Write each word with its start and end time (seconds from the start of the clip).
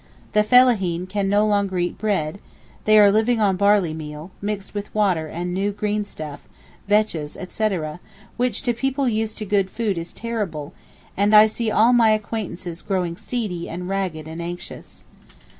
The 0.33 0.41
fellaheen 0.43 1.05
can 1.07 1.29
no 1.29 1.45
longer 1.45 1.77
eat 1.77 1.99
bread, 1.99 2.39
they 2.85 2.97
are 2.97 3.11
living 3.11 3.39
on 3.39 3.55
barley 3.55 3.93
meal, 3.93 4.31
mixed 4.41 4.73
with 4.73 4.91
water 4.95 5.27
and 5.27 5.53
new 5.53 5.71
green 5.71 6.05
stuff, 6.05 6.41
vetches 6.89 7.37
etc., 7.37 7.99
which 8.35 8.63
to 8.63 8.73
people 8.73 9.07
used 9.07 9.37
to 9.37 9.45
good 9.45 9.69
food 9.69 9.99
is 9.99 10.11
terrible, 10.11 10.73
and 11.15 11.35
I 11.35 11.45
see 11.45 11.69
all 11.69 11.93
my 11.93 12.09
acquaintances 12.09 12.81
growing 12.81 13.15
seedy 13.15 13.69
and 13.69 13.87
ragged 13.87 14.27
and 14.27 14.41
anxious. 14.41 15.05